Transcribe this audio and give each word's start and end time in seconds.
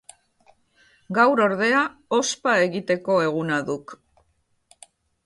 Gaur, 1.17 1.41
ordea, 1.43 1.81
ospa 2.19 2.53
egiteko 2.69 3.19
eguna 3.27 3.61
duk. 3.69 3.95